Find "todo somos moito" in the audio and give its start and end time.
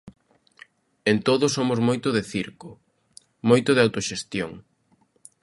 1.27-2.07